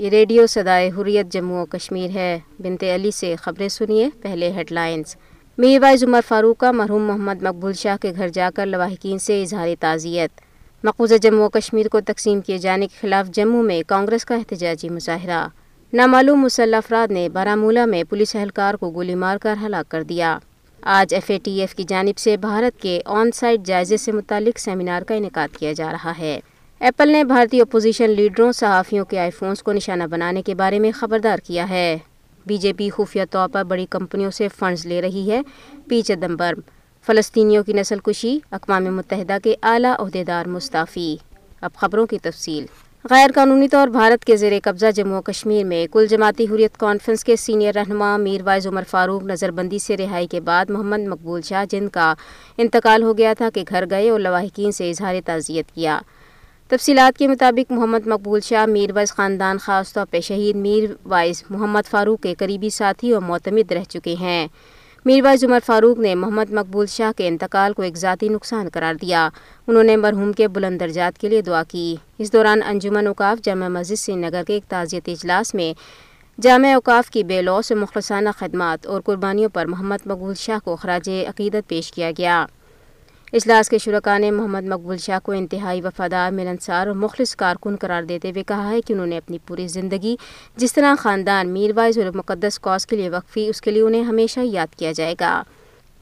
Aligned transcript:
یہ 0.00 0.08
ریڈیو 0.08 0.46
صدائے 0.46 0.90
حریت 0.90 1.32
جموں 1.32 1.62
و 1.62 1.66
کشمیر 1.66 2.10
ہے۔ 2.10 2.38
بنت 2.58 2.84
علی 2.94 3.10
سے 3.10 3.36
خبریں 3.36 3.68
سنیے 3.68 4.08
پہلے 4.22 4.52
ہیڈ 4.52 4.72
لائنز 4.72 5.16
میر 5.58 5.82
وائز 5.82 6.04
عمر 6.04 6.20
فاروق 6.28 6.58
کا 6.58 6.72
مرحوم 6.72 7.02
محمد 7.02 7.42
مقبول 7.42 7.72
شاہ 7.72 7.96
کے 7.96 8.12
گھر 8.16 8.28
جا 8.28 8.50
کر 8.54 8.66
لواحقین 8.66 9.18
سے 9.18 9.42
اظہار 9.42 9.68
تعزیت۔ 9.80 10.40
مقبوضہ 10.84 11.14
جموں 11.14 11.44
و 11.44 11.48
کشمیر 11.48 11.88
کو 11.88 12.00
تقسیم 12.00 12.40
کیے 12.40 12.58
جانے 12.58 12.86
کے 12.86 12.98
خلاف 13.00 13.30
جموں 13.30 13.62
میں 13.62 13.82
کانگریس 13.86 14.24
کا 14.24 14.34
احتجاجی 14.34 14.88
مظاہرہ۔ 14.88 15.48
نامعلوم 15.92 16.40
مسلح 16.40 16.76
افراد 16.76 17.12
نے 17.12 17.28
بارہ 17.28 17.54
میں 17.86 18.04
پولیس 18.04 18.36
اہلکار 18.36 18.74
کو 18.74 18.90
گولی 18.90 19.14
مار 19.14 19.36
کر 19.36 19.54
ہلاک 19.66 19.90
کر 19.90 20.02
دیا۔ 20.02 20.38
آج 20.82 21.14
ایف 21.14 21.30
اے 21.30 21.38
ٹی 21.42 21.60
ایف 21.60 21.74
کی 21.74 21.84
جانب 21.88 22.18
سے 22.18 22.36
بھارت 22.36 22.80
کے 22.80 23.00
آن 23.04 23.30
سائٹ 23.34 23.60
جائزے 23.64 23.96
سے 23.96 24.12
متعلق 24.12 24.58
سیمینار 24.58 25.02
کا 25.02 25.14
انعقاد 25.14 25.56
کیا 25.56 25.72
جا 25.72 25.92
رہا 25.92 26.12
ہے۔ 26.18 26.40
ایپل 26.80 27.08
نے 27.08 27.24
بھارتی 27.24 27.60
اپوزیشن 27.60 28.10
لیڈروں، 28.10 28.52
صحافیوں 28.52 29.04
کے 29.04 29.18
آئی 29.18 29.30
فونز 29.30 29.62
کو 29.62 29.72
نشانہ 29.72 30.04
بنانے 30.10 30.42
کے 30.42 30.54
بارے 30.54 30.78
میں 30.78 30.90
خبردار 30.94 31.38
کیا 31.38 31.68
ہے۔ 31.68 31.98
بی 32.46 32.56
جے 32.56 32.72
پی 32.72 32.90
خفیہ 32.90 33.22
طور 33.30 33.48
پر 33.48 33.64
بڑی 33.64 33.86
کمپنیوں 33.90 34.30
سے 34.30 34.48
فنڈز 34.48 34.86
لے 34.86 35.02
رہی 35.02 35.30
ہے۔ 35.30 35.42
پی 35.88 36.02
چدمبر 36.02 36.54
فلسطینیوں 37.06 37.64
کی 37.64 37.72
نسل 37.72 37.98
کشی، 37.98 38.38
اقوام 38.50 38.84
متحدہ 38.84 39.36
کے 39.44 39.54
اعلیٰ 39.62 39.94
عہدیدار 39.98 40.46
مستعفی۔ 40.46 41.16
اب 41.60 41.74
خبروں 41.74 42.06
کی 42.06 42.18
تفصیل۔ 42.18 42.66
غیر 43.10 43.30
قانونی 43.34 43.68
طور 43.68 43.88
بھارت 43.88 44.24
کے 44.24 44.36
زیر 44.36 44.52
قبضہ 44.62 44.90
جموں 44.94 45.18
و 45.18 45.22
کشمیر 45.22 45.64
میں 45.64 45.86
کل 45.92 46.06
جماعتی 46.06 46.44
حریت 46.44 46.76
کانفرنس 46.76 47.24
کے 47.24 47.36
سینئر 47.36 47.74
رہنما 47.74 48.16
میر 48.16 48.40
وائز 48.44 48.66
عمر 48.66 48.82
فاروق 48.90 49.22
نظر 49.22 49.50
بندی 49.50 49.78
سے 49.78 49.96
رہائی 49.96 50.26
کے 50.26 50.40
بعد 50.40 50.70
محمد 50.70 51.08
مقبول 51.08 51.42
شاہ 51.42 51.64
جن 51.70 51.88
کا 51.88 52.14
انتقال 52.56 53.02
ہو 53.02 53.18
گیا 53.18 53.32
تھا 53.38 53.48
کہ 53.54 53.64
گھر 53.68 53.84
گئے 53.90 54.10
اور 54.10 54.20
لواحقین 54.20 54.72
سے 54.72 54.90
اظہار 54.90 55.14
تعزیت 55.24 55.74
کیا۔ 55.74 56.00
تفصیلات 56.70 57.18
کے 57.18 57.28
مطابق 57.28 57.72
محمد 57.72 58.06
مقبول 58.06 58.40
شاہ، 58.40 58.66
میر 58.66 58.90
وائز 58.94 59.12
خاندان، 59.12 59.58
خاص 59.58 59.92
طور 59.92 60.06
پہ 60.10 60.20
شہید 60.20 60.56
میر 60.56 60.84
وائز 61.04 61.44
محمد 61.50 61.88
فاروق 61.90 62.22
کے 62.22 62.34
قریبی 62.34 62.70
ساتھی 62.70 63.12
اور 63.12 63.22
معتمد 63.22 63.72
رہ 63.72 63.84
چکے 63.84 64.14
ہیں۔ 64.20 64.48
میر 65.04 65.24
وائز 65.24 65.44
عمر 65.44 65.58
فاروق 65.66 65.98
نے 65.98 66.14
محمد 66.14 66.50
مقبول 66.50 66.86
شاہ 66.86 67.12
کے 67.16 67.28
انتقال 67.28 67.72
کو 67.72 67.82
ایک 67.82 67.96
ذاتی 67.96 68.28
نقصان 68.28 68.68
قرار 68.72 68.94
دیا۔ 68.94 69.28
انہوں 69.66 69.82
نے 69.82 69.96
مرحوم 69.96 70.32
کے 70.32 70.48
بلند 70.48 70.80
درجات 70.80 71.18
کے 71.18 71.28
لیے 71.28 71.42
دعا 71.42 71.62
کی۔ 71.62 71.96
اس 72.18 72.32
دوران 72.32 72.62
انجمن 72.62 73.06
اوقاف 73.06 73.42
جامع 73.42 73.68
مسجد 73.68 73.94
سری 73.94 74.14
نگر 74.14 74.42
کے 74.46 74.52
ایک 74.52 74.64
تعزیت 74.68 75.08
اجلاس 75.08 75.54
میں 75.54 75.74
جامع 76.40 76.74
اوقاف 76.74 77.10
کی 77.10 77.24
بے 77.24 77.42
لوس 77.42 77.72
مخلصانہ 77.72 78.28
خدمات 78.38 78.86
اور 78.86 79.00
قربانیوں 79.00 79.48
پر 79.48 79.66
محمد 79.66 80.06
مقبول 80.06 80.34
شاہ 80.34 80.58
کو 80.64 80.76
خراج 80.76 81.10
عقیدت 81.28 81.68
پیش 81.68 81.92
کیا 81.92 82.10
گیا۔ 82.18 82.46
اجلاس 83.32 83.68
کے 83.68 83.78
شرکاء 83.78 84.18
نے 84.18 84.30
محمد 84.30 84.64
مقبول 84.64 84.98
شاہ 84.98 85.18
کو 85.22 85.32
انتہائی 85.32 85.80
وفادار، 85.80 86.32
ملنسار 86.32 86.86
اور 86.86 86.96
مخلص 86.96 87.36
کارکن 87.36 87.76
قرار 87.76 88.02
دیتے 88.02 88.30
ہوئے 88.30 88.42
کہا 88.42 88.70
ہے 88.70 88.80
کہ 88.80 88.92
انہوں 88.92 89.06
نے 89.06 89.16
اپنی 89.16 89.38
پوری 89.46 89.68
زندگی 89.68 90.16
جس 90.56 90.72
طرح 90.72 90.94
خاندان، 90.98 91.48
میر 91.48 91.70
وائز 91.74 91.98
اور 91.98 92.06
مقدس 92.14 92.58
کاز 92.58 92.86
کے 92.86 92.96
لیے 92.96 93.10
وقفی، 93.10 93.48
اس 93.48 93.60
کے 93.60 93.70
لیے 93.70 93.82
انہیں 93.82 94.02
ہمیشہ 94.02 94.40
یاد 94.40 94.74
کیا 94.74 94.92
جائے 94.92 95.14
گا۔ 95.20 95.42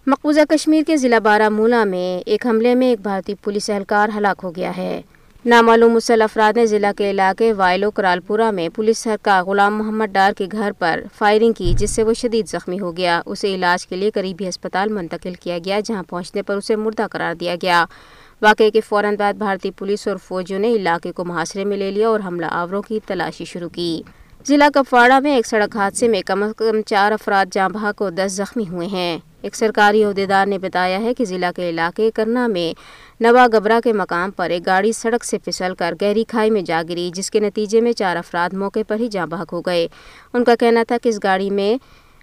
مقبوضہ 0.07 0.41
کشمیر 0.49 0.83
کے 0.87 0.97
ضلع 0.97 1.19
بارہ 1.19 1.49
مولہ 1.49 1.85
میں 1.85 2.23
ایک 2.27 2.47
حملے 2.47 2.75
میں 2.75 2.87
ایک 2.87 3.01
بھارتی 3.01 3.35
پولیس 3.35 3.71
اہلکار 3.71 4.09
ہلاک 4.17 4.41
ہو 4.43 4.57
گیا 4.57 4.77
ہے۔ 4.77 5.03
نامعلوم 5.45 5.93
مسل 5.93 6.23
افراد 6.23 6.57
نے 6.57 6.67
ضلع 6.67 6.91
کے 6.97 7.11
علاقے 7.11 7.53
وائلو 7.53 7.91
کرالپورہ 7.91 8.51
میں 8.51 8.69
پولیس 8.69 9.07
کا 9.23 9.43
غلام 9.43 9.79
محمد 9.79 10.05
ڈار 10.13 10.33
کے 10.33 10.47
گھر 10.53 10.73
پر 10.79 11.01
فائرنگ 11.19 11.53
کی 11.53 11.73
جس 11.77 11.91
سے 11.91 12.03
وہ 12.03 12.15
شدید 12.15 12.49
زخمی 12.49 12.81
ہو 12.81 12.97
گیا۔ 12.97 13.23
اسے 13.27 13.55
علاج 13.55 13.87
کے 13.87 13.97
لیے 13.97 14.11
قریبی 14.11 14.49
ہسپتال 14.49 14.93
منتقل 14.93 15.35
کیا 15.35 15.59
گیا 15.65 15.81
جہاں 15.85 16.03
پہنچنے 16.03 16.43
پر 16.43 16.57
اسے 16.57 16.77
مردہ 16.77 17.07
قرار 17.11 17.35
دیا 17.35 17.55
گیا۔ 17.63 17.85
واقعے 18.43 18.71
کے 18.71 18.81
فوراً 18.81 19.17
بعد 19.17 19.35
بھارتی 19.35 19.71
پولیس 19.71 20.09
اور 20.09 20.17
فوجیوں 20.17 20.61
نے 20.61 20.73
علاقے 20.73 21.13
کو 21.13 21.25
محاصرے 21.25 21.65
میں 21.65 21.77
لے 21.77 21.91
لیا 21.91 22.09
اور 22.09 22.21
حملہ 22.27 22.47
آوروں 22.47 22.83
کی 22.83 23.01
تلاشی 23.07 23.45
شروع 23.45 23.69
کی۔ 23.69 24.03
ضلع 24.47 24.69
کپواڑہ 24.75 25.21
میں 25.21 25.35
ایک 25.37 25.47
سڑک 25.47 25.77
حادثے 25.77 26.09
میں 26.09 26.23
کم 26.23 26.43
از 26.43 26.53
کم 26.57 26.83
چار 26.87 27.13
افراد 27.13 27.47
جاں 27.53 27.69
بحق 27.69 28.03
اور 28.03 28.11
دس 28.11 28.33
زخمی 28.33 28.65
ہوئے 28.69 28.87
ہیں۔ 28.87 29.19
ایک 29.43 29.57
سرکاری 29.57 30.05
عہدیدار 30.05 30.47
نے 30.47 30.59
بتایا 30.59 31.01
ہے 31.01 31.15
کہ 31.15 31.25
ضلع 31.25 31.51
کے 31.57 31.69
علاقے 31.71 32.11
کرنا 32.11 32.47
میں 32.47 32.73
نوا 33.21 33.47
گبرا 33.47 33.81
کے 33.85 33.93
مقام 33.93 34.31
پر 34.31 34.51
ایک 34.51 34.67
گاڑی 34.67 34.93
سڑک 34.93 35.25
سے 35.25 35.39
پھسل 35.39 35.75
کر 35.75 35.95
گہری 36.03 36.25
کھائی 36.29 36.51
میں 36.51 36.63
جا 36.63 36.83
گری، 36.89 37.11
جس 37.15 37.31
کے 37.31 37.41
نتیجے 37.41 37.81
میں 37.81 37.93
چار 37.93 38.17
افراد 38.17 38.55
موقع 38.55 38.79
پر 38.89 38.97
ہی 39.01 39.09
جاں 39.09 39.27
بحق 39.27 39.53
ہو 39.53 39.61
گئے۔ 39.61 39.87
ان 40.35 40.45
کا 40.45 40.55
کہنا 40.55 40.83
تھا 40.89 40.97
کہ 41.03 41.09
اس 41.09 41.19
گاڑی 41.25 41.51
میں 41.51 41.77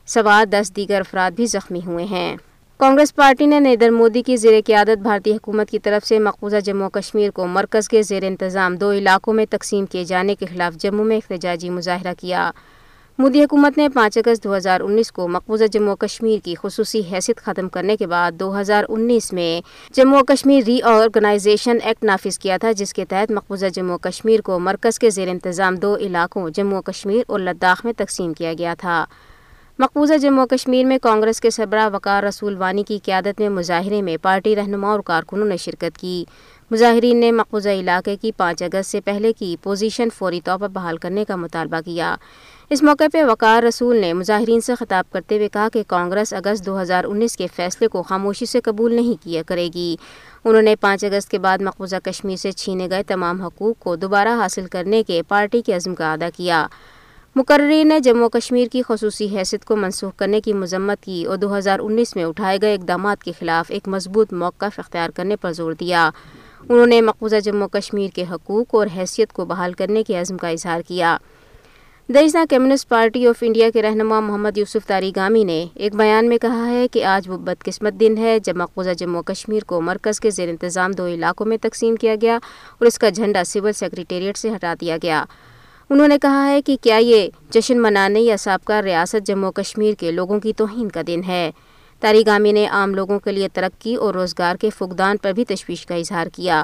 سوار 0.06 0.46
دس 0.46 0.72
دیگر 0.75 1.00
افراد 1.00 1.31
بھی 1.31 1.46
زخمی 1.46 1.80
ہوئے 1.86 2.06
ہیں۔ 2.06 2.38
کانگریس 2.78 3.16
پارٹی 3.16 3.46
نے 3.46 3.59
نریندر 3.59 3.90
مودی 3.90 4.22
کی 4.22 4.38
زیر 4.38 4.59
قیادت 4.66 4.98
بھارتی 4.98 5.31
حکومت 5.31 5.70
کی 5.70 5.80
طرف 5.80 6.08
سے 6.08 6.20
مقبوضہ 6.20 6.58
جموں 6.58 6.90
کشمیر 6.90 7.31
کو 7.31 7.48
مرکز 7.48 7.90
کے 7.90 8.02
زیر 8.02 8.24
انتظام 8.24 8.75
دو 8.75 8.92
علاقوں 8.92 9.34
میں 9.34 9.46
تقسیم 9.50 9.86
کیے 9.86 10.04
جانے 10.04 10.36
کے 10.36 10.46
خلاف 10.46 10.75
جموں 10.75 11.06
میں 11.06 11.18
احتجاجی 11.18 11.70
مظاہرہ 11.70 12.14
کیا۔ 12.20 12.52
مودی 13.18 13.44
حکومت 13.44 13.78
نے 13.78 13.90
پانچ 13.90 14.18
اگست 14.18 14.44
دو 14.44 14.58
ہزار 14.58 14.81
انیس 14.81 15.12
کو 15.12 15.28
مقبوضہ 15.28 15.64
جموں 15.72 15.94
و 15.94 15.96
کشمیر 15.96 16.40
کی 16.44 16.56
خصوصی 16.56 17.02
حیثیت 17.12 17.38
ختم 17.38 17.70
کرنے 17.70 17.98
کے 17.98 18.08
بعد 18.08 18.31
دو 18.31 18.62
ہزار 18.62 18.84
انیس 18.90 19.34
میں 19.34 19.62
جموں 19.94 20.20
و 20.20 20.24
کشمیر 20.24 20.64
ری 20.68 20.81
آرگنائزیشن 20.81 21.78
ایکٹ 21.84 22.04
نافذ 22.04 22.40
کیا 22.40 22.58
تھا، 22.58 22.72
جس 22.72 22.94
کے 22.94 23.06
تحت 23.06 23.31
مقبوضہ 23.31 23.66
جموں 23.74 23.96
و 23.96 23.98
کشمیر 23.98 24.42
کو 24.42 24.59
مرکز 24.59 25.00
کے 25.00 25.09
زیر 25.09 25.28
انتظام 25.28 25.75
دو 25.75 25.96
علاقوں 25.98 26.50
جموں 26.50 26.78
و 26.78 26.81
کشمیر 26.81 27.22
اور 27.28 27.40
لداخ 27.40 27.86
میں 27.86 27.94
تقسیم 27.98 28.34
کیا 28.34 28.54
گیا 28.58 28.74
تھا۔ 28.80 29.06
مقبوضہ 29.80 30.18
جموں 30.18 30.44
و 30.44 30.48
کشمیر 30.48 30.86
میں 30.86 30.98
کانگریس 31.02 31.42
کے 31.42 31.50
سربراہ 31.50 31.90
وقار 31.94 32.24
رسول 32.24 32.58
وانی 32.58 32.84
کی 32.84 33.00
قیادت 33.04 33.40
میں 33.40 33.50
مظاہرے 33.50 34.02
میں 34.02 34.18
پارٹی 34.22 34.56
رہنما 34.56 34.92
اور 34.92 35.00
کارکنوں 35.00 35.46
نے 35.46 35.58
شرکت 35.58 35.98
کی۔ 35.98 36.25
مظاہرین 36.72 37.18
نے 37.18 37.31
مقبوضہ 37.31 37.70
علاقے 37.70 38.16
کی 38.16 38.31
پانچ 38.38 38.64
اگست 38.64 38.92
سے 38.92 39.02
پہلے 39.02 39.34
کی 39.34 39.56
پوزیشن 39.64 40.08
فوری 40.18 40.42
طور 40.42 40.59
پر 40.59 40.68
بحال 40.68 40.98
کرنے 40.98 41.25
کا 41.25 41.36
مطالبہ 41.36 41.81
کیا۔ 41.86 42.16
اس 42.70 42.84
موقع 42.84 43.03
پہ 43.14 43.24
وقار 43.24 43.64
رسول 43.64 43.98
نے 43.98 44.14
مظاہرین 44.14 44.62
سے 44.62 44.76
خطاب 44.76 45.12
کرتے 45.12 45.38
ہوئے 45.38 45.50
کہا 45.50 45.68
کہ 45.74 45.84
کانگریس 45.88 46.34
اگست 46.34 46.66
دو 46.66 46.81
ہزار 46.81 47.03
انیس 47.03 47.38
کے 47.38 47.48
فیصلے 47.56 47.88
کو 47.88 48.03
خاموشی 48.03 48.46
سے 48.46 48.62
قبول 48.62 48.94
نہیں 48.94 49.24
کیا 49.24 49.42
کرے 49.48 49.70
گی۔ 49.74 49.96
انہوں 50.44 50.62
نے 50.62 50.75
پانچ 50.75 51.04
اگست 51.04 51.31
کے 51.31 51.40
بعد 51.40 51.58
مقبوضہ 51.58 51.96
کشمیر 52.04 52.36
سے 52.36 52.52
چھینے 52.52 52.88
گئے 52.90 53.04
تمام 53.04 53.42
حقوق 53.42 53.80
کو 53.80 53.96
دوبارہ 53.96 54.28
حاصل 54.28 54.66
کرنے 54.66 55.04
کے 55.04 55.22
پارٹی 55.28 55.62
کے 55.62 55.75
عزم 55.75 55.96
کا 55.96 56.14
ادا 56.14 56.30
کیا۔ 56.36 56.68
مقررین 57.36 57.88
نے 57.88 58.00
جموں 58.00 58.30
کشمیر 58.30 58.68
کی 58.72 58.81
خصوصی 58.88 59.38
حیثیت 59.38 59.66
کو 59.66 59.75
منسوخ 59.75 60.14
کرنے 60.18 60.42
کی 60.42 60.54
مذمت 60.54 61.04
کی 61.04 61.25
اور 61.25 61.38
دو 61.38 61.58
ہزار 61.58 61.80
انیس 61.80 62.16
میں 62.16 62.24
اٹھائے 62.24 62.58
گئے 62.62 62.75
اقدامات 62.75 63.24
کے 63.24 63.31
خلاف 63.40 63.72
ایک 63.72 63.88
مضبوط 63.88 64.34
موقف 64.34 64.80
اختیار 64.80 65.09
کرنے 65.09 65.36
پر 65.36 65.52
زور 65.52 65.74
دیا۔ 65.74 66.09
انہوں 66.70 66.88
نے 66.88 67.02
مقبوضہ 67.02 67.36
جموں 67.36 67.68
کشمیر 67.68 68.08
کے 68.16 68.24
حقوق 68.31 68.75
اور 68.75 68.88
حیثیت 68.96 69.34
کو 69.34 69.46
بحال 69.46 69.74
کرنے 69.74 70.04
کے 70.04 70.22
عزم 70.22 70.38
کا 70.38 70.48
اظہار 70.48 70.81
کیا۔ 70.81 71.18
دہشتہ 72.14 72.38
کمیونسٹ 72.50 72.90
پارٹی 72.90 73.28
آف 73.28 73.36
انڈیا 73.42 73.70
کے 73.74 73.82
رہنما 73.82 74.20
محمد 74.20 74.58
یوسف 74.58 74.88
تاری 74.88 75.12
گامی 75.16 75.44
نے 75.44 75.66
ایک 75.74 75.96
بیان 75.96 76.30
میں 76.30 76.38
کہا 76.38 76.68
ہے 76.70 76.88
کہ 76.88 77.04
آج 77.04 77.30
وہ 77.30 77.38
بدقسمت 77.38 77.94
دن 77.94 78.18
ہے 78.18 78.40
جب 78.40 78.56
مقبوضہ 78.56 78.90
جموں 78.90 79.24
کشمیر 79.24 79.64
کو 79.64 79.82
مرکز 79.82 80.20
کے 80.20 80.30
زیر 80.30 80.50
انتظام 80.50 80.92
دو 80.92 81.08
علاقوں 81.08 81.46
میں 81.46 81.58
تقسیم 81.62 81.96
کیا 81.96 82.16
گیا 82.22 82.36
اور 82.72 82.86
اس 82.86 83.00
کا 83.00 83.10
جھنڈا 83.10 83.44
سول 83.44 83.72
سیکریٹریٹ 83.72 84.38
سے 84.38 84.50
ہٹا 84.56 84.74
دیا 84.82 84.98
گیا۔ 85.04 85.26
انہوں 85.90 86.08
نے 86.08 86.18
کہا 86.22 86.48
ہے 86.48 86.62
کہ 86.62 86.78
کیا 86.82 86.96
یہ 86.96 87.30
جشن 87.50 87.82
منانے 87.82 88.20
یا 88.20 88.38
سابقہ 88.38 88.74
ریاست 88.74 89.28
جموں 89.28 89.52
کشمیر 89.52 89.94
کے 89.94 90.12
لوگوں 90.12 90.40
کی 90.40 90.54
توہین 90.54 90.90
کا 90.90 91.01
دن 91.08 91.22
ہے۔ 91.28 91.51
تاری 92.00 92.25
گامی 92.25 92.51
نے 92.51 92.68
عام 92.68 92.96
لوگوں 92.96 93.19
کے 93.19 93.31
لیے 93.31 93.48
ترقی 93.54 93.96
اور 93.96 94.13
روزگار 94.13 94.56
کے 94.56 94.69
فقدان 94.69 95.18
پر 95.18 95.31
بھی 95.31 95.46
تشویش 95.46 95.86
کا 95.86 95.96
اظہار 95.96 96.28
کیا۔ 96.28 96.63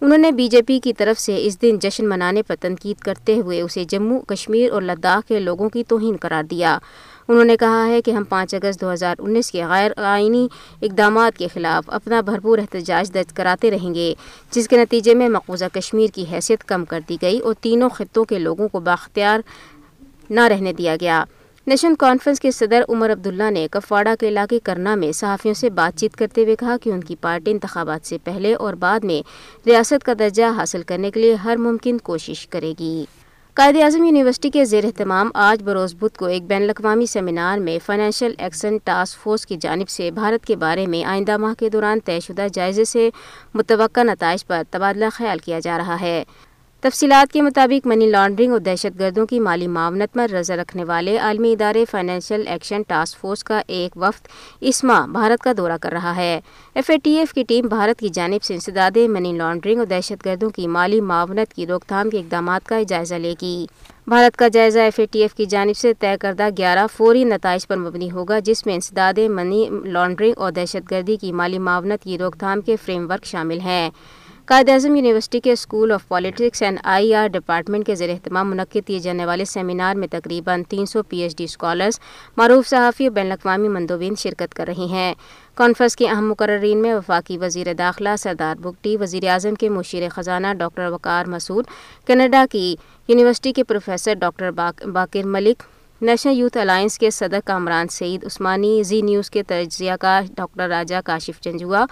انہوں 0.00 0.18
نے 0.18 0.32
بی 0.32 0.48
جے 0.48 0.62
پی 0.62 0.80
کی 0.80 0.92
طرف 0.92 1.20
سے 1.20 1.46
اس 1.46 1.62
دن 1.62 1.78
جشن 1.78 2.08
منانے 2.08 2.42
پر 2.42 2.54
تنقید 2.60 3.00
کرتے 3.00 3.34
ہوئے 3.34 3.60
اسے 3.60 3.84
جموں، 3.84 4.20
کشمیر 4.20 4.70
اور 4.70 4.82
لداخ 4.82 5.28
کے 5.28 5.40
لوگوں 5.40 5.68
کی 5.68 5.84
توہین 5.88 6.16
قرار 6.20 6.42
دیا۔ 6.42 6.78
انہوں 7.28 7.44
نے 7.44 7.56
کہا 7.56 7.86
ہے 7.86 8.02
کہ 8.02 8.10
ہم 8.10 8.24
پانچ 8.24 8.54
اگست 8.54 8.80
دو 8.80 8.92
ہزار 8.92 9.14
انیس 9.18 9.50
کے 9.50 9.64
غیر 9.64 9.90
آئینی 9.96 10.48
اقدامات 10.82 11.38
کے 11.38 11.48
خلاف 11.48 11.84
اپنا 11.86 12.20
بھرپور 12.20 12.58
احتجاج 12.58 13.14
درج 13.14 13.32
کراتے 13.32 13.70
رہیں 13.70 13.94
گے، 13.94 14.14
جس 14.50 14.68
کے 14.68 14.76
نتیجے 14.76 15.14
میں 15.14 15.28
مقبوضہ 15.28 15.64
کشمیر 15.72 16.08
کی 16.14 16.24
حیثیت 16.32 16.64
کم 16.64 16.84
کر 16.84 17.00
دی 17.08 17.16
گئی 17.22 17.38
اور 17.38 17.54
تینوں 17.60 17.88
خطوں 17.88 18.24
کے 18.24 18.38
لوگوں 18.38 18.68
کو 18.68 18.80
باختیار 18.80 19.40
نہ 20.30 20.40
رہنے 20.40 20.72
دیا 20.72 20.96
گیا۔ 21.00 21.24
نیشنل 21.70 21.94
کانفرنس 21.94 22.40
کے 22.40 22.50
صدر 22.50 22.82
عمر 22.88 23.12
عبداللہ 23.12 23.50
نے 23.50 23.68
کپواڑہ 23.70 24.08
کے 24.20 24.28
علاقے 24.28 24.58
کرنا 24.58 24.94
میں 24.94 25.12
صحافیوں 25.12 25.54
سے 25.54 25.70
بات 25.70 25.98
چیت 25.98 26.16
کرتے 26.16 26.42
ہوئے 26.44 26.56
کہا 26.56 26.76
کہ 26.82 26.90
ان 26.90 27.00
کی 27.00 27.16
پارٹی 27.16 27.50
انتخابات 27.50 28.06
سے 28.06 28.18
پہلے 28.24 28.54
اور 28.54 28.74
بعد 28.74 29.00
میں 29.00 29.22
ریاست 29.66 30.04
کا 30.04 30.12
درجہ 30.18 30.44
حاصل 30.56 30.82
کرنے 30.82 31.10
کے 31.10 31.20
لیے 31.20 31.34
ہر 31.34 31.56
ممکن 31.56 31.98
کوشش 31.98 32.48
کرے 32.48 32.72
گی۔ 32.78 33.04
قائد 33.54 33.76
اعظم 33.82 34.04
یونیورسٹی 34.04 34.50
کے 34.50 34.64
زیر 34.64 34.84
اہتمام 34.84 35.30
آج 35.34 35.62
بروز 35.62 35.94
بدھ 35.94 36.18
کو 36.18 36.26
ایک 36.26 36.42
بین 36.42 36.62
الاقوامی 36.62 37.06
سیمینار 37.06 37.58
میں 37.58 37.78
فائنینشیل 37.86 38.34
ایکشن 38.38 38.76
ٹاسک 38.84 39.22
فورس 39.22 39.46
کی 39.46 39.56
جانب 39.56 39.88
سے 39.88 40.10
بھارت 40.10 40.46
کے 40.46 40.56
بارے 40.56 40.86
میں 40.86 41.04
آئندہ 41.04 41.36
ماہ 41.36 41.54
کے 41.54 41.68
دوران 41.68 41.98
طے 42.04 42.20
شدہ 42.20 42.46
جائزے 42.52 42.84
سے 42.84 43.10
متوقع 43.54 44.02
نتائج 44.02 44.46
پر 44.46 44.62
تبادلہ 44.70 45.04
خیال 45.12 45.38
کیا 45.38 45.58
جا 45.58 45.78
رہا 45.78 46.00
ہے۔ 46.00 46.24
تفصیلات 46.82 47.32
کے 47.32 47.42
مطابق 47.42 47.86
منی 47.86 48.06
لانڈرنگ 48.06 48.52
اور 48.52 48.58
دہشت 48.58 48.98
گردوں 49.00 49.26
کی 49.26 49.40
مالی 49.40 49.66
معاونت 49.66 50.14
پر 50.14 50.30
رضا 50.30 50.56
رکھنے 50.56 50.84
والے 50.84 51.18
عالمی 51.18 51.52
ادارے 51.52 51.84
فائنینشیل 51.90 52.46
ایکشن 52.46 52.82
ٹاسک 52.88 53.18
فورس 53.18 53.44
کا 53.44 53.62
ایک 53.66 53.96
وفد 53.96 54.28
اس 54.60 54.84
ماہ 54.84 55.06
بھارت 55.06 55.42
کا 55.42 55.52
دورہ 55.56 55.76
کر 55.80 55.92
رہا 55.92 56.16
ہے۔ 56.16 56.40
ایف 56.74 56.90
اے 56.90 56.96
ٹی 57.02 57.18
ایف 57.18 57.32
کی 57.32 57.44
ٹیم 57.48 57.66
بھارت 57.66 58.00
کی 58.00 58.08
جانب 58.08 58.42
سے 58.42 58.54
انسداد 58.54 58.96
منی 59.08 59.32
لانڈرنگ 59.32 59.78
اور 59.78 59.86
دہشت 59.86 60.26
گردوں 60.26 60.50
کی 60.50 60.66
مالی 60.66 61.00
معاونت 61.00 61.54
کی 61.54 61.66
روک 61.66 61.84
تھام 61.86 62.10
کے 62.10 62.18
اقدامات 62.18 62.66
کا 62.66 62.82
جائزہ 62.88 63.14
لے 63.14 63.34
گی۔ 63.42 63.66
بھارت 64.06 64.36
کا 64.36 64.48
جائزہ 64.48 64.78
ایف 64.78 64.98
اے 64.98 65.06
ٹی 65.10 65.22
ایف 65.22 65.34
کی 65.34 65.46
جانب 65.46 65.76
سے 65.76 65.94
طے 65.94 66.14
کردہ 66.20 66.48
گیارہ 66.58 66.86
فوری 66.96 67.24
نتائج 67.24 67.66
پر 67.68 67.76
مبنی 67.76 68.10
ہوگا، 68.10 68.38
جس 68.38 68.66
میں 68.66 68.74
انسداد 68.74 69.18
منی 69.30 69.68
لانڈرنگ 69.84 70.32
اور 70.36 70.52
دہشت 70.52 70.90
گردی 70.90 71.16
کی 71.16 71.32
مالی 71.32 71.58
معاونت 71.58 72.04
کی 72.04 72.18
روک 72.18 72.36
تھام 72.38 72.60
کے 72.60 72.76
فریم 72.76 73.10
ورک 73.10 73.24
شامل 73.24 73.60
ہیں۔ 73.60 73.90
قائد 74.50 74.68
اعظم 74.68 74.94
یونیورسٹی 74.94 75.40
کے 75.40 75.52
school 75.52 75.92
of 75.92 76.06
politics 76.08 76.62
and 76.62 76.78
I 76.84 77.14
R 77.14 77.28
department 77.32 77.86
کے 77.86 77.94
زیر 77.94 78.10
اہتمام 78.10 78.50
منعقد 78.50 78.86
کیے 78.86 78.98
جانے 78.98 79.26
والے 79.26 79.44
سیمینار 79.44 79.94
میں 79.94 80.08
تقریباً 80.10 80.62
تین 80.68 80.86
سو 80.86 81.02
پی 81.02 81.18
ایچ 81.18 81.36
ڈی 81.36 81.44
اسکالرس 81.44 82.00
معروف 82.36 82.68
صحافی 82.68 83.06
اور 83.06 83.12
بین 83.12 83.26
الاقوامی 83.26 83.68
مندوبین 83.68 84.14
شرکت 84.18 84.54
کر 84.54 84.66
رہی 84.66 84.88
ہیں۔ 84.90 85.14
کانفرنس 85.54 85.96
کے 85.96 86.08
اہم 86.08 86.28
مقررین 86.30 86.82
میں 86.82 86.94
وفاقی 86.94 87.38
وزیر 87.38 87.72
داخلہ 87.78 88.16
سردار 88.18 88.56
بگٹی 88.62 88.96
وزیر 88.96 89.28
اعظم 89.28 89.54
کے 89.54 89.68
مشیر 89.68 90.08
خزانہ 90.08 90.54
ڈاکٹر 90.58 90.88
وقار 90.92 91.26
مسعود، 91.26 91.64
کینیڈا 92.06 92.44
کی 92.50 92.76
یونیورسٹی 93.08 93.52
کے 93.52 93.64
professor 93.64 94.14
doctor 94.14 94.50
Baqir 94.92 95.26
Malik, 95.26 95.62
national 96.00 96.36
youth 96.36 96.56
alliance 96.58 96.98
کے 96.98 97.10
صدر 97.10 97.40
کامران 97.44 97.88
سعید 97.88 98.24
عثمانی، 98.24 98.82
زی 98.82 99.00
نیوز 99.02 99.30
کے 99.30 99.42
تجزیہ 99.42 99.92
کار 100.00 100.22
ڈاکٹر 100.36 100.68
راجہ 100.68 101.00
کاشف 101.04 101.40
جنجوا 101.40 101.84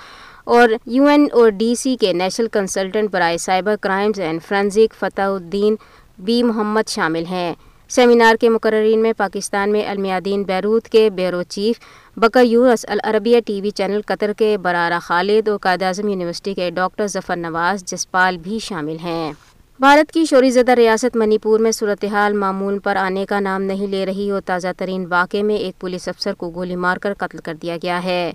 اور 0.49 0.69
U 0.87 1.05
N 1.05 1.27
O 1.33 1.49
D 1.49 1.75
C 1.75 1.97
کے 1.97 2.12
نیشنل 2.12 2.47
کنسلٹنٹ 2.53 3.11
برائے 3.11 3.39
cyber 3.39 3.77
crimes 3.77 4.21
and 4.21 4.43
forensic 4.43 4.95
Fatehuddin 5.23 5.75
B 6.19 6.43
Muhammad 6.43 6.89
شامل 6.89 7.25
ہیں۔ 7.27 7.55
سیمینار 7.89 8.35
کے 8.35 8.49
مقررین 8.49 9.03
میں 9.03 9.12
پاکستان 9.17 9.73
میں 9.73 9.87
المیادین 9.87 10.43
بیروت 10.43 10.89
کے 10.89 11.11
bureau 11.11 11.43
chief 11.43 11.81
Bakr 12.17 12.45
Younis 12.45 12.87
Al Arabiya 12.89 13.41
T 13.47 13.61
V 13.61 13.71
channel 13.71 14.00
Qatar 14.06 14.33
کے 14.33 14.59
برارہ 14.59 14.99
خالد 15.03 15.49
اور 15.49 15.59
قائد 15.59 15.83
اعظم 15.83 16.09
یونیورسٹی 16.09 16.55
کے 16.55 16.71
ڈاکٹر 16.71 17.06
ظفر 17.06 17.37
نواز 17.37 17.85
جسپال 17.85 18.39
بھی 18.39 18.59
شامل 18.59 18.97
ہیں۔ 19.03 19.33
بھارت 19.81 20.12
کی 20.12 20.25
شوری 20.25 20.51
زدہ 20.51 20.73
ریاست 20.73 21.17
منی 21.17 21.39
پور 21.39 21.61
میں 21.61 21.73
صورتحال 21.73 22.33
معمول 22.33 22.79
پر 22.79 22.97
آنے 22.97 23.27
کا 23.27 23.41
نام 23.41 23.62
نہیں 23.62 23.87
لے 23.87 24.06
رہی 24.06 24.31
اور 24.31 24.41
تازہ 24.41 24.69
ترین 24.77 25.06
واقعے 25.06 25.43
میں 25.43 25.56
ایک 25.56 25.81
پولیس 25.81 26.09
افسر 26.09 26.35
کو 26.35 26.51
گولی 26.51 26.77
مار 26.77 26.97
کر 26.97 27.15
قتل 27.15 27.39
کر 27.39 27.55
دیا 27.55 27.77
گیا 27.83 28.05
ہے۔ 28.05 28.33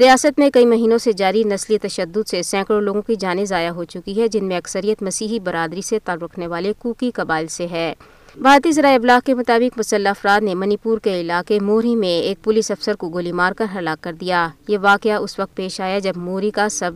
ریاست 0.00 0.38
میں 0.38 0.50
کئی 0.50 0.66
مہینوں 0.66 0.98
سے 0.98 1.12
جاری 1.12 1.44
نسلی 1.44 1.78
تشدد 1.78 2.28
سے 2.28 2.42
سینکڑوں 2.42 2.80
لوگوں 2.80 3.02
کی 3.02 3.14
جانیں 3.14 3.44
ضائع 3.44 3.70
ہو 3.70 3.84
چکی 3.84 4.20
ہے 4.20 4.28
جن 4.28 4.44
میں 4.44 4.56
اکثریت 4.56 5.02
مسیحی 5.02 5.40
برادری 5.40 5.82
سے 5.82 5.98
تعلق 5.98 6.22
رکھنے 6.22 6.46
والے 6.46 6.72
کوکی 6.78 7.10
قبائل 7.10 7.46
سے 7.46 7.66
ہے 7.70 7.94
بھارتی 8.36 8.72
ذرائع 8.72 8.94
ابلاغ 8.94 9.18
کے 9.24 9.34
مطابق 9.34 9.78
مسلح 9.78 10.10
افراد 10.10 10.40
نے 10.40 10.54
منی 10.54 10.76
پور 10.76 10.98
کے 10.98 11.20
علاقے 11.20 11.60
موری 11.60 11.96
میں 11.96 12.08
ایک 12.08 12.44
پولیس 12.44 12.70
افسر 12.70 12.94
کو 12.94 13.08
گولی 13.08 13.32
مار 13.32 13.52
کر 13.52 13.66
ہلاک 13.74 14.04
کر 14.04 14.12
دیا۔ 14.12 14.48
یہ 14.68 14.78
واقعہ 14.82 15.12
اس 15.12 15.38
وقت 15.38 15.54
پیش 15.54 15.80
آیا 15.80 15.98
جب 15.98 16.16
موری 16.16 16.50
کا 16.50 16.68
سب 16.68 16.92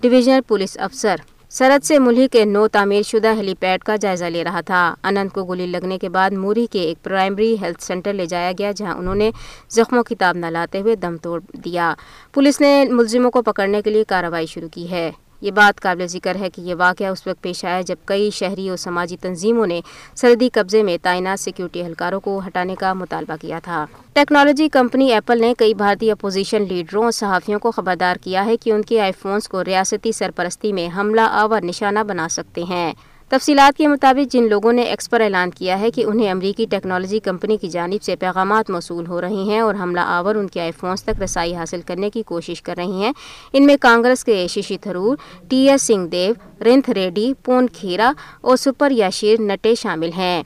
ڈویژنل 0.00 0.40
پولیس 0.48 0.78
افسر 0.78 1.16
سرحد 1.54 1.84
سے 1.84 1.98
ملک 1.98 2.32
کے 2.32 2.44
نو 2.44 2.68
تعمیر 2.68 3.02
شدہ 3.02 3.34
ہیلی 3.36 3.54
پیڈ 3.54 3.80
کا 3.80 3.96
جائزہ 3.96 4.24
لے 4.24 4.44
رہا 4.44 4.60
تھا۔ 4.60 4.94
اننت 5.04 5.34
کو 5.34 5.44
گولی 5.44 5.66
لگنے 5.66 5.98
کے 5.98 6.08
بعد 6.08 6.30
موری 6.30 6.66
کے 6.66 6.80
ایک 6.80 7.02
پرائمری 7.02 7.56
ہیلتھ 7.62 7.82
سینٹر 7.82 8.12
لے 8.12 8.26
جایا 8.26 8.52
گیا 8.58 8.70
جہاں 8.76 8.94
انہوں 8.94 9.14
نے 9.14 9.30
زخموں 9.70 10.02
کی 10.02 10.14
تاب 10.14 10.36
نہ 10.36 10.46
لاتے 10.46 10.80
ہوئے 10.80 10.96
دم 10.96 11.16
توڑ 11.16 11.40
دیا۔ 11.64 11.94
پولیس 12.32 12.60
نے 12.60 12.84
ملزموں 12.90 13.30
کو 13.30 13.42
پکڑنے 13.42 13.82
کے 13.82 13.90
لیے 13.90 14.04
کارروائی 14.04 14.46
شروع 14.46 14.68
کی 14.68 14.90
ہے۔ 14.90 15.10
یہ 15.42 15.50
بات 15.50 15.80
قابل 15.80 16.06
ذکر 16.06 16.36
ہے 16.40 16.50
کہ 16.50 16.60
یہ 16.60 16.74
واقعہ 16.78 17.06
اس 17.06 17.26
وقت 17.26 17.42
پیش 17.42 17.64
آیا 17.64 17.80
جب 17.80 17.96
کئی 18.04 18.30
شہری 18.30 18.68
اور 18.68 18.76
سماجی 18.76 19.16
تنظیموں 19.16 19.66
نے 19.66 19.80
سرحدی 20.14 20.48
قبضے 20.48 20.82
میں 20.82 20.96
تعینات 21.02 21.40
سیکیورٹی 21.40 21.82
اہلکاروں 21.82 22.20
کو 22.20 22.40
ہٹانے 22.46 22.74
کا 22.74 22.92
مطالبہ 22.92 23.36
کیا 23.40 23.58
تھا۔ 23.62 23.86
ٹیکنالوجی 24.12 24.68
کمپنی 24.68 25.12
ایپل 25.12 25.40
نے 25.40 25.54
کئی 25.58 25.74
بھارتی 25.74 26.10
اپوزیشن 26.10 26.64
لیڈروں 26.68 27.04
اور 27.04 27.12
صحافیوں 27.12 27.58
کو 27.58 27.70
خبردار 27.70 28.16
کیا 28.16 28.44
ہے 28.44 28.56
کہ 28.56 28.70
ان 28.70 28.82
کے 28.82 29.00
آئی 29.00 29.12
فونز 29.22 29.48
کو 29.48 29.64
ریاستی 29.64 30.12
سرپرستی 30.12 30.72
میں 30.72 30.88
حملہ 30.96 31.20
آور 31.20 31.62
نشانہ 31.62 31.98
بنا 31.98 32.28
سکتے 32.28 32.62
ہیں۔ 32.62 32.92
تفصیلات 33.32 33.78
کے 33.78 33.88
مطابق 33.88 34.32
جن 34.32 34.48
لوگوں 34.48 34.72
نے 34.72 34.82
ایکس 34.82 35.10
پر 35.10 35.20
اعلان 35.20 35.50
کیا 35.50 35.80
ہے 35.80 35.90
کہ 35.90 36.04
انہیں 36.04 36.30
امریکی 36.30 36.66
ٹیکنالوجی 36.70 37.18
کمپنی 37.18 37.56
کی 37.56 37.68
جانب 37.68 38.02
سے 38.02 38.16
پیغامات 38.16 38.70
موصول 38.70 39.06
ہو 39.06 39.20
رہے 39.20 39.42
ہیں 39.46 39.60
اور 39.60 39.74
حملہ 39.74 40.00
آور 40.00 40.34
ان 40.34 40.48
کے 40.48 40.60
آئی 40.60 40.72
فونس 40.72 41.04
تک 41.04 41.22
رسائی 41.22 41.54
حاصل 41.54 41.80
کرنے 41.86 42.10
کی 42.10 42.22
کوشش 42.22 42.62
کر 42.62 42.74
رہی 42.76 43.02
ہیں۔ 43.02 43.12
ان 43.52 43.66
میں 43.66 43.76
کانگریس 43.80 44.24
کے 44.24 44.46
ششی 44.50 44.78
تھرور، 44.78 45.16
ٹی 45.48 45.70
ایس 45.70 45.82
سنگھ 45.82 46.08
دیو، 46.08 46.32
رنتھ 46.64 46.90
ریڈی، 46.90 47.34
پون 47.44 47.66
کھیرا 47.72 48.12
اور 48.40 48.56
سپر 48.56 48.90
یاشیر 48.90 49.40
نٹے 49.40 49.74
شامل 49.74 50.10
ہیں۔ 50.16 50.42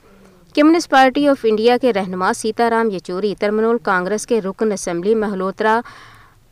کمیونسٹ 0.55 0.89
پارٹی 0.89 1.27
آف 1.27 1.37
انڈیا 1.43 1.77
کے 1.81 1.93
رہنما 1.93 2.33
سیتا 2.33 2.69
رام 2.69 2.89
یچوری، 2.89 3.35
ترمنول 3.39 3.77
کانگریس 3.83 4.27
کے 4.27 4.41
رکن 4.41 4.71
اسمبلی 4.71 5.15
مہلوترا 5.15 5.79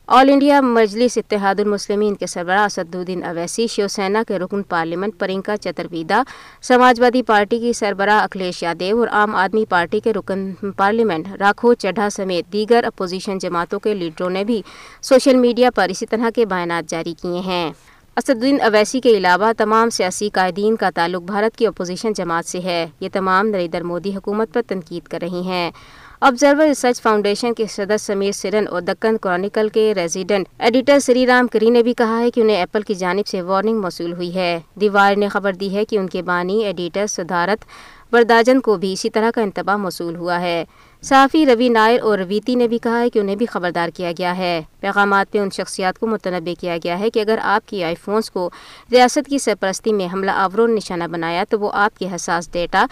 آل 0.07 0.30
انڈیا 0.30 0.62
مجلس 0.62 1.18
اتحاد 1.18 1.60
المسلمین 1.60 2.16
کے 2.16 2.28
سربراہ 2.28 2.66
اسدالدین 2.66 3.24
اویسی 3.24 3.68
شیو 3.68 3.88
سینا 3.88 4.24
کے 4.28 4.40
رکن 4.40 4.63
پارلیمنٹ 4.63 5.13
پرینکا 5.19 5.57
چترویدا 5.57 6.24
سماجوادی 6.62 7.24
پارٹی 7.24 7.60
کی 7.60 7.74
سربراہ 7.74 8.24
اکھلیش 8.24 8.63
یادیو 8.63 9.00
اور 9.00 9.07
عام 9.07 9.36
آدمی 9.36 9.66
پارٹی 9.69 10.00
کے 10.00 10.13
رکن 10.13 10.54
پارلیمنٹ 10.78 11.28
راکھو 11.40 11.74
چڈھا 11.74 12.10
سمیت 12.10 12.54
دیگر 12.54 12.84
اپوزیشن 12.84 13.38
جماعتوں 13.38 13.80
کے 13.80 13.94
لیڈروں 13.94 14.30
نے 14.30 14.44
بھی 14.44 14.62
سوشل 15.02 15.36
میڈیا 15.36 15.69
پر 15.75 15.90
اسی 15.90 16.06
طرح 16.06 16.30
کے 16.36 16.46
بیانات 16.46 16.90
جاری 16.90 17.13
کیے 17.22 17.40
ہیں۔ 17.40 17.72
اسدالدین 18.18 18.62
اویسی 18.62 19.00
کے 19.00 19.10
علاوہ 19.10 19.51
تمام 19.58 19.90
سیاسی 19.90 20.30
قائدین 20.34 20.75
کا 20.75 20.90
تعلق 20.90 21.22
بھارت 21.22 21.58
کی 21.58 21.68
اپوزیشن 21.68 22.13
جماعت 22.13 22.46
سے 22.46 22.60
ہے۔ 22.60 22.88
یہ 23.00 23.10
تمام 23.13 23.48
نریندر 23.48 23.84
مودی 23.84 24.16
حکومت 24.16 24.54
پر 24.54 24.62
تنقید 24.68 25.08
کر 25.08 25.19
رہی 25.22 25.42
ہیں۔ 25.42 25.72
آبزرور 26.19 26.67
ریسرچ 26.67 27.01
فاؤنڈیشن 27.01 27.53
کے 27.53 27.65
صدر 27.67 27.97
سمیر 27.97 28.31
سرن 28.31 28.67
اور 28.67 28.81
دکن 28.81 29.17
کرانیکل 29.17 29.69
کے 29.69 29.94
ریزیڈنٹ 29.95 30.47
ایڈیٹر 30.57 31.00
سری 31.00 31.27
رام 31.27 31.47
کری 31.47 31.69
نے 31.69 31.83
بھی 31.83 31.94
کہا 31.94 32.19
ہے 32.19 32.31
کہ 32.31 32.41
انہیں 32.41 32.57
ایپل 32.57 32.81
کی 32.81 32.94
جانب 32.94 33.27
سے 33.27 33.41
وارننگ 33.41 33.81
موصول 33.81 34.13
ہوئی 34.13 34.35
ہے۔ 34.35 34.59
دیوار 34.81 35.15
نے 35.15 35.27
خبر 35.27 35.53
دی 35.53 35.75
ہے 35.75 35.85
کہ 35.85 35.95
ان 35.95 36.07
کے 36.07 36.21
بانی 36.21 36.63
ایڈیٹر 36.63 37.07
سدھارت 37.07 37.65
ورداجن 38.13 38.59
کو 38.59 38.75
بھی 38.75 38.94
اسی 38.94 39.09
طرح 39.09 39.31
کا 39.35 39.41
انتباہ 39.41 39.77
موصول 39.77 40.15
ہوا 40.15 40.41
ہے۔ 40.41 40.65
صحافی 41.01 41.45
روی 41.45 41.69
نائر 41.69 42.00
اور 42.01 42.19
رویتی 42.19 42.56
نے 42.56 42.67
بھی 42.67 42.77
کہا 42.77 43.00
ہے 43.00 43.09
کہ 43.09 43.19
انہیں 43.19 43.36
بھی 43.36 43.45
خبردار 43.45 43.89
کیا 43.89 44.12
گیا 44.17 44.38
ہے۔ 44.38 44.62
پیغامات 44.79 45.27
میں 45.34 45.41
ان 45.41 45.50
شخصیات 45.50 46.00
کو 46.00 46.07
متنوع 46.07 46.53
کیا 46.60 46.77
گیا 46.84 47.00
ہے 47.00 47.10
کہ 47.10 47.19
اگر 47.19 47.39
آپ 47.41 47.67
کی 47.67 47.84
آئی 47.84 47.95
فونس 47.95 48.31
کو 48.31 48.50
ریاست 48.91 49.27
کی 49.29 49.38
سرپرستی 49.38 49.93
میں 49.93 50.07
حملہ 50.13 50.31
آوروں 50.31 50.67
نے 50.67 50.74
نشانہ 50.74 51.03
بنایا 51.12 51.43
تو 51.50 51.60
وہ 51.60 51.69
آپ 51.74 52.00
کے 52.00 52.07
حساس 52.15 52.51
ڈیٹا 52.51 52.86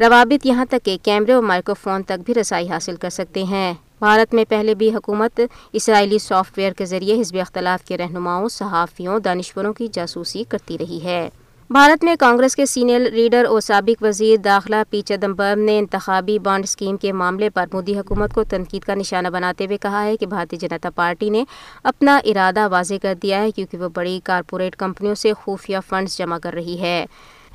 روابط 0.00 0.46
یہاں 0.46 0.64
تک 0.64 0.84
کہ 0.84 0.96
کیمرے 1.02 1.32
اور 1.32 1.42
مائکرو 1.42 1.74
فون 1.74 2.02
تک 2.02 2.24
بھی 2.24 2.34
رسائی 2.34 2.68
حاصل 2.68 2.96
کر 2.96 3.10
سکتے 3.10 3.42
ہیں۔ 3.42 3.74
بھارت 3.98 4.34
میں 4.34 4.44
پہلے 4.48 4.74
بھی 4.74 4.94
حکومت 4.94 5.40
اسرائیلی 5.72 6.18
سافٹ 6.18 6.58
ویئر 6.58 6.72
کے 6.72 6.86
ذریعے 6.86 7.20
حزب 7.20 7.36
اختلاف 7.40 7.84
کے 7.84 7.98
رہنماؤں، 7.98 8.48
صحافیوں، 8.48 9.18
دانشوروں 9.18 9.72
کی 9.72 9.88
جاسوسی 9.92 10.44
کرتی 10.48 10.78
رہی 10.78 11.00
ہے۔ 11.04 11.28
بھارت 11.70 12.04
میں 12.04 12.16
کانگریس 12.20 12.56
کے 12.56 12.66
سینئر 12.66 13.00
لیڈر 13.00 13.44
اور 13.44 13.60
سابق 13.60 14.02
وزیر 14.02 14.36
داخلہ 14.36 14.76
پی 14.90 15.00
چدمبرم 15.00 15.60
نے 15.60 15.78
انتخابی 15.78 16.38
بانڈ 16.38 16.64
اسکیم 16.64 16.96
کے 16.96 17.12
معاملے 17.12 17.50
پر 17.50 17.66
مودی 17.72 17.98
حکومت 17.98 18.34
کو 18.34 18.44
تنقید 18.44 18.82
کا 18.82 18.94
نشانہ 18.94 19.28
بناتے 19.28 19.64
ہوئے 19.64 19.78
کہا 19.78 20.04
ہے 20.04 20.16
کہ 20.16 20.26
بھارتیہ 20.26 20.58
جنتا 20.58 20.90
پارٹی 20.90 21.30
نے 21.30 21.44
اپنا 21.84 22.18
ارادہ 22.24 22.68
واضح 22.70 22.94
کر 23.02 23.14
دیا 23.22 23.42
ہے 23.42 23.50
کیونکہ 23.50 23.78
وہ 23.78 23.88
بڑی 23.94 24.20
کارپوریٹ 24.24 24.76
کمپنیوں 24.76 25.14
سے 25.14 25.32
خفیہ 25.44 25.78
فنڈز 25.88 26.18
جمع 26.18 26.38
کر 26.38 26.54
رہی 26.54 26.80
ہے۔ 26.80 27.06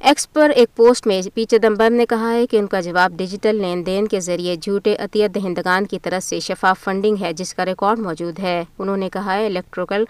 ایکس 0.04 0.34
پر 0.34 0.52
ایک 0.56 0.76
پوسٹ 0.76 1.08
میں 1.08 1.22
پی 1.34 1.46
چدمبرم 1.46 1.94
نے 1.94 2.06
کہا 2.06 2.32
ہے 2.34 2.48
کہ 2.48 2.58
ان 2.58 2.68
کا 2.68 2.82
جواب 2.82 3.14
ڈیجیٹل 3.18 3.56
لین 3.56 3.86
دین 3.86 4.08
کے 4.08 4.20
ذریعے 4.20 4.56
جھوٹے 4.56 4.96
عطیت 4.96 5.36
دہندگان 5.36 5.86
کی 5.86 6.00
طرف 6.00 6.24
سے 6.24 6.40
شفاف 6.40 6.80
فنڈنگ 6.80 7.16
ہے، 7.22 7.34
جس 7.34 7.54
کا 7.54 7.66
ریکارڈ 7.66 8.00
موجود 8.00 8.40
ہے۔ 8.40 8.64
انہوں 8.80 8.98
نے 8.98 9.10
کہا 9.10 9.34
ہے 9.34 9.46
الیکٹروکل 9.46 10.04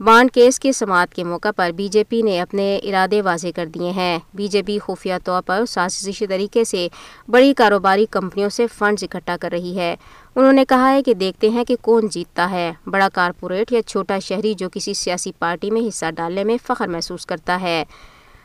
بانڈ 0.00 0.32
کیس 0.32 0.60
کی 0.60 0.72
سماعت 0.72 1.14
کے 1.14 1.24
موقع 1.24 1.48
پر 1.56 1.70
بی 1.76 1.88
جے 1.88 2.04
پی 2.04 2.22
نے 2.22 2.40
اپنے 2.40 2.76
ارادے 2.82 3.22
واضح 3.22 3.46
کر 3.56 3.66
دیے 3.66 3.90
ہیں۔ 3.90 4.18
بی 4.34 4.48
جے 4.48 4.62
پی 4.62 4.78
خفیہ 4.78 5.14
طور 5.24 5.42
پر 5.42 5.64
سازشی 5.68 6.26
طریقے 6.26 6.64
سے 6.64 6.88
بڑی 7.28 7.54
کاروباری 7.54 8.06
کمپنیوں 8.10 8.48
سے 8.48 8.66
فنڈز 8.66 9.04
اکٹھا 9.04 9.36
کر 9.40 9.50
رہی 9.52 9.78
ہے۔ 9.78 9.96
انہوں 10.36 10.52
نے 10.52 10.64
کہا 10.68 10.92
ہے 10.92 11.02
کہ 11.02 11.14
دیکھتے 11.14 11.48
ہیں 11.48 11.64
کہ 11.64 11.76
کون 11.80 12.08
جیتتا 12.08 12.50
ہے۔ 12.50 12.72
بڑا 12.86 13.08
کارپوریٹ 13.08 13.72
یا 13.72 13.82
چھوٹا 13.82 14.18
شہری 14.18 14.54
جو 14.54 14.68
کسی 14.72 14.94
سیاسی 14.94 15.32
پارٹی 15.38 15.70
میں 15.70 15.88
حصہ 15.88 16.10
ڈالنے 16.16 16.44
میں 16.44 16.56
فخر 16.66 16.88
محسوس 16.88 17.26
کرتا 17.26 17.60
ہے۔ 17.60 17.84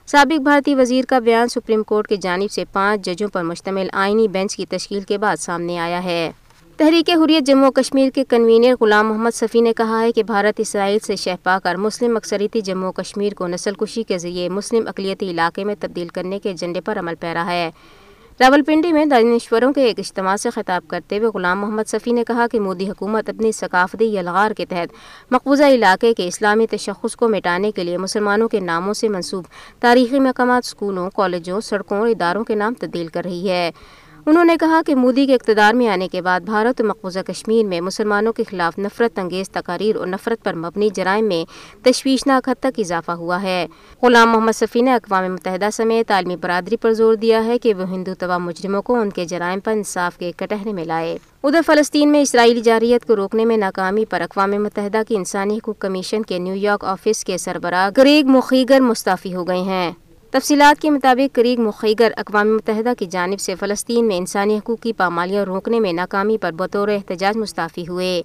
سابق 0.07 0.41
بھارتی 0.41 0.75
وزیر 0.75 1.05
کا 1.05 1.19
بیان 1.19 1.47
سپریم 1.47 1.83
کورٹ 1.83 2.07
کی 2.07 2.17
جانب 2.17 2.51
سے 2.51 2.63
پانچ 2.71 3.05
ججوں 3.05 3.27
پر 3.27 3.43
مشتمل 3.43 3.87
آئینی 3.93 4.27
بینچ 4.27 4.55
کی 4.55 4.65
تشکیل 4.65 5.01
کے 5.01 5.17
بعد 5.17 5.37
سامنے 5.37 5.79
آیا 5.79 6.03
ہے۔ 6.03 6.31
تحریک 6.77 7.09
حریت 7.09 7.43
جموں 7.43 7.71
کشمیر 7.71 8.09
کے 8.09 8.23
کنوینر 8.29 8.73
غلام 8.81 9.09
محمد 9.09 9.35
صفی 9.35 9.61
نے 9.61 9.73
کہا 9.73 10.01
ہے 10.01 10.11
کہ 10.11 10.23
بھارت 10.23 10.59
اسرائیل 10.59 10.99
سے 10.99 11.15
شہ 11.15 11.29
پا 11.43 11.59
کر 11.63 11.75
مسلم 11.75 12.17
اکثریتی 12.17 12.61
جموں 12.61 12.91
کشمیر 12.91 13.33
کو 13.33 13.47
نسل 13.47 13.73
کشی 13.73 14.03
کے 14.03 14.17
ذریعے 14.17 14.49
مسلم 14.49 14.87
اقلیتی 14.87 15.29
علاقے 15.29 15.63
میں 15.63 15.75
تبدیل 15.79 16.07
کرنے 16.07 16.39
کے 16.39 16.49
ایجنڈے 16.49 16.81
پر 16.81 16.99
عمل 16.99 17.15
پیرا 17.19 17.45
ہے۔ 17.45 17.71
راولپنڈی 18.39 18.93
میں 18.93 19.05
دانشوروں 19.05 19.73
کے 19.73 19.83
ایک 19.83 19.99
اجتماع 19.99 20.35
سے 20.35 20.49
خطاب 20.49 20.81
کرتے 20.87 21.17
ہوئے 21.17 21.29
غلام 21.33 21.61
محمد 21.61 21.83
صفی 21.87 22.11
نے 22.11 22.23
کہا 22.27 22.45
کہ 22.51 22.59
مودی 22.59 22.89
حکومت 22.89 23.29
اپنی 23.29 23.51
ثقافتی 23.51 24.15
یلغار 24.15 24.51
کے 24.51 24.65
تحت 24.65 24.93
مقبوضہ 25.31 25.63
علاقے 25.63 26.13
کے 26.13 26.27
اسلامی 26.27 26.67
تشخص 26.67 27.15
کو 27.15 27.27
مٹانے 27.27 27.71
کے 27.71 27.83
لیے 27.83 27.97
مسلمانوں 27.97 28.47
کے 28.47 28.59
ناموں 28.59 28.93
سے 28.93 29.09
منسوب 29.09 29.43
تاریخی 29.79 30.19
مقامات 30.19 30.63
اسکولوں 30.65 31.09
کالجوں، 31.09 31.61
سڑکوں 31.61 31.99
اور 31.99 32.07
اداروں 32.07 32.43
کے 32.43 32.55
نام 32.55 32.73
تبدیل 32.73 33.07
کر 33.07 33.23
رہی 33.23 33.49
ہے۔ 33.49 33.71
انہوں 34.25 34.45
نے 34.45 34.55
کہا 34.59 34.81
کہ 34.85 34.95
مودی 34.95 35.25
کے 35.25 35.35
اقتدار 35.35 35.73
میں 35.73 35.87
آنے 35.87 36.07
کے 36.07 36.21
بعد 36.21 36.39
بھارت 36.39 36.81
و 36.81 36.83
مقبوضہ 36.83 37.19
کشمیر 37.19 37.65
میں 37.65 37.81
مسلمانوں 37.81 38.33
کے 38.33 38.43
خلاف 38.49 38.79
نفرت 38.79 39.19
انگیز 39.19 39.49
تقاریر 39.49 39.95
اور 39.95 40.07
نفرت 40.07 40.43
پر 40.43 40.53
مبنی 40.53 40.89
جرائم 40.93 41.25
میں 41.25 41.45
تشویشناک 41.83 42.49
حد 42.49 42.55
تک 42.59 42.79
اضافہ 42.79 43.11
ہوا 43.11 43.41
ہے۔ 43.41 43.67
غلام 44.01 44.29
محمد 44.29 44.51
صفی 44.55 44.81
نے 44.81 44.93
اقوام 44.93 45.33
متحدہ 45.33 45.69
سمیت 45.73 46.11
عالمی 46.11 46.35
برادری 46.35 46.77
پر 46.77 46.93
زور 46.93 47.15
دیا 47.15 47.45
ہے 47.45 47.59
کہ 47.59 47.73
وہ 47.73 47.89
ہندو 47.89 48.13
تباہ 48.19 48.37
مجرموں 48.37 48.81
کو 48.81 48.95
ان 48.95 49.09
کے 49.09 49.25
جرائم 49.25 49.59
پر 49.59 49.71
انصاف 49.71 50.17
کے 50.17 50.31
کٹہرے 50.37 50.73
میں 50.73 50.85
لائے۔ 50.85 51.17
ادھر 51.43 51.61
فلسطین 51.65 52.11
میں 52.11 52.21
اسرائیلی 52.21 52.61
جارحیت 52.61 53.05
کو 53.05 53.15
روکنے 53.15 53.45
میں 53.45 53.57
ناکامی 53.57 54.05
پر 54.05 54.21
اقوام 54.21 54.51
متحدہ 54.51 55.01
کی 55.07 55.15
انسانی 55.15 55.57
حقوق 55.57 55.77
کمیشن 55.79 56.21
کے 56.21 56.39
نیو 56.39 56.55
یارک 56.55 56.85
آفس 56.85 57.23
کے 57.23 57.37
سربراہ 57.37 57.89
گریگ 57.97 58.25
مخیگر 58.25 58.79
مستعفی 58.79 59.35
ہو 59.35 59.47
گئے 59.47 59.61
ہیں۔ 59.61 59.91
تفصیلات 60.33 60.81
کے 60.81 60.89
مطابق 60.89 61.35
کریگ 61.35 61.59
مخیگر 61.59 62.11
اقوام 62.17 62.55
متحدہ 62.55 62.93
کی 62.99 63.05
جانب 63.05 63.39
سے 63.39 63.55
فلسطین 63.55 64.07
میں 64.07 64.17
انسانی 64.17 64.57
حقوق 64.57 64.79
کی 64.79 64.93
پامالیاں 64.93 65.45
روکنے 65.45 65.79
میں 65.79 65.93
ناکامی 65.93 66.37
پر 66.37 66.51
بطور 66.51 66.87
احتجاج 66.87 67.37
مستعفی 67.37 67.87
ہوئے۔ 67.87 68.21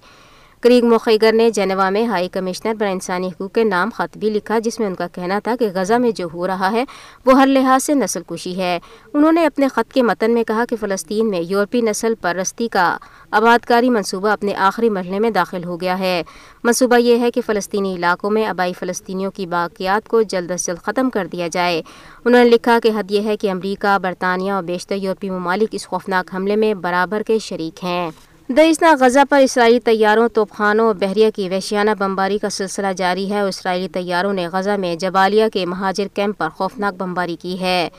کریگ 0.61 0.85
مخیگر 0.85 1.33
نے 1.33 1.49
جنوا 1.49 1.89
میں 1.89 2.05
ہائی 2.05 2.29
کمشنر 2.29 2.73
پر 2.79 2.85
انسانی 2.85 3.27
حقوق 3.27 3.53
کے 3.53 3.63
نام 3.63 3.89
خط 3.95 4.17
بھی 4.17 4.29
لکھا، 4.29 4.59
جس 4.59 4.79
میں 4.79 4.87
ان 4.87 4.95
کا 4.95 5.07
کہنا 5.07 5.39
تھا 5.39 5.55
کہ 5.59 5.67
غزہ 5.73 5.93
میں 5.93 6.11
جو 6.11 6.27
ہو 6.33 6.47
رہا 6.47 6.71
ہے، 6.71 6.85
وہ 7.25 7.41
ہر 7.41 7.47
لحاظ 7.47 7.83
سے 7.83 7.93
نسل 7.93 8.21
کشی 8.27 8.57
ہے۔ 8.57 8.79
انہوں 9.13 9.31
نے 9.31 9.45
اپنے 9.45 9.67
خط 9.67 9.93
کے 9.93 10.01
متن 10.01 10.31
میں 10.31 10.43
کہا 10.43 10.65
کہ 10.69 10.75
فلسطین 10.75 11.29
میں 11.29 11.41
یورپی 11.41 11.81
نسل 11.81 12.13
پر 12.21 12.35
رستی 12.35 12.67
کا 12.67 12.97
آباد 13.31 13.65
کاری 13.65 13.89
منصوبہ 13.89 14.29
اپنے 14.29 14.55
آخری 14.55 14.89
مرحلے 14.89 15.19
میں 15.19 15.29
داخل 15.29 15.63
ہو 15.63 15.81
گیا 15.81 15.99
ہے۔ 15.99 16.23
منصوبہ 16.63 16.97
یہ 16.97 17.19
ہے 17.19 17.31
کہ 17.31 17.41
فلسطینی 17.45 17.95
علاقوں 17.95 18.31
میں 18.31 18.45
آبائی 18.45 18.73
فلسطینیوں 18.73 19.31
کی 19.31 19.45
باقیات 19.47 20.07
کو 20.07 20.21
جلد 20.21 20.51
از 20.51 20.65
جلد 20.65 20.77
ختم 20.77 21.09
کر 21.09 21.27
دیا 21.31 21.47
جائے۔ 21.51 21.81
انہوں 22.25 22.43
نے 22.43 22.49
لکھا 22.49 22.79
کہ 22.83 22.91
حد 22.95 23.11
یہ 23.11 23.21
ہے 23.21 23.37
کہ 23.37 23.51
امریکہ، 23.51 23.97
برطانیہ 23.99 24.51
اور 24.51 24.63
بیشتر 24.63 24.95
یورپی 24.95 25.29
ممالک 25.29 25.69
اس 25.71 25.87
خوفناک 25.87 26.35
حملے 26.35 26.55
میں 26.55 26.73
برابر 26.73 27.21
کے 27.27 27.39
شریک 27.39 27.83
ہیں۔ 27.83 28.11
دئیسنا 28.57 28.95
غزہ 28.99 29.19
پر 29.29 29.39
اسرائیلی 29.39 29.79
طیاروں 29.79 30.27
طوفانوں 30.27 30.85
اور 30.87 30.95
بحریہ 30.95 31.29
کی 31.35 31.49
وحشیانہ 31.49 31.91
بمباری 31.99 32.37
کا 32.37 32.49
سلسلہ 32.49 32.87
جاری 32.97 33.31
ہے 33.31 33.39
اور 33.39 33.49
اسرائیلی 33.49 33.87
طیاروں 33.87 34.33
نے 34.33 34.47
غزہ 34.47 34.77
میں 34.77 34.95
جبالیہ 34.95 35.45
کے 35.53 35.65
مہاجر 35.65 36.07
کیمپ 36.13 36.37
پر 36.37 36.49
خوفناک 36.49 36.93
بمباری 36.93 37.35
کی 37.35 37.59
ہے۔ 37.59 37.89